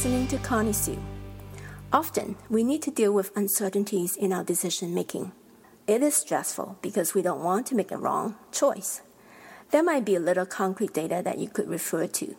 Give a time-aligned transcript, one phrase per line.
[0.00, 0.98] listening to Connie Sue.
[1.92, 5.32] Often, we need to deal with uncertainties in our decision making.
[5.86, 9.02] It is stressful because we don't want to make a wrong choice.
[9.72, 12.34] There might be a little concrete data that you could refer to.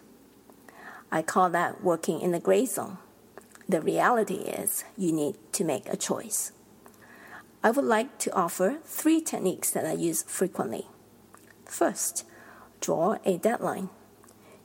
[1.11, 2.97] I call that working in the gray zone.
[3.70, 6.53] The reality is you need to make a choice.
[7.63, 10.88] I would like to offer three techniques that I use frequently.
[11.66, 12.25] First,
[12.80, 13.91] draw a deadline.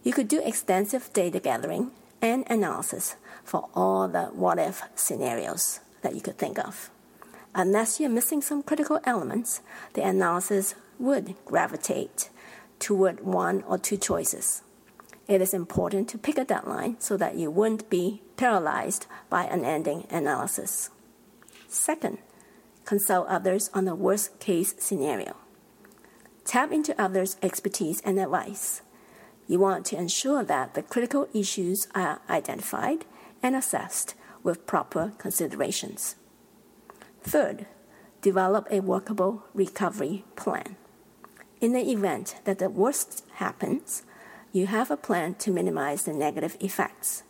[0.02, 6.14] You could do extensive data gathering and analysis for all the what if scenarios that
[6.14, 6.90] you could think of.
[7.54, 9.60] Unless you're missing some critical elements,
[9.94, 12.28] the analysis would gravitate
[12.78, 14.62] toward one or two choices.
[15.26, 20.06] It is important to pick a deadline so that you wouldn't be paralyzed by unending
[20.10, 20.90] analysis.
[21.66, 22.18] Second,
[22.84, 25.36] consult others on the worst case scenario.
[26.44, 28.82] Tap into others' expertise and advice.
[29.46, 33.04] You want to ensure that the critical issues are identified
[33.42, 36.16] and assessed with proper considerations.
[37.22, 37.66] Third,
[38.22, 40.76] develop a workable recovery plan.
[41.60, 44.02] In the event that the worst happens,
[44.52, 47.22] you have a plan to minimize the negative effects.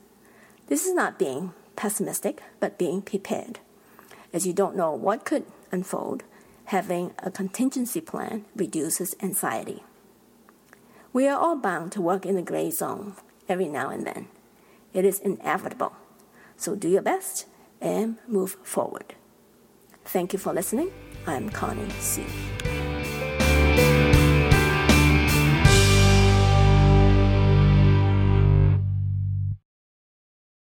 [0.68, 3.60] This is not being pessimistic, but being prepared.
[4.32, 6.24] As you don't know what could unfold,
[6.66, 9.82] having a contingency plan reduces anxiety.
[11.16, 13.14] We are all bound to work in the gray zone
[13.48, 14.28] every now and then.
[14.92, 15.92] It is inevitable.
[16.58, 17.46] So do your best
[17.80, 19.14] and move forward.
[20.04, 20.92] Thank you for listening.
[21.26, 22.26] I'm Connie Sue.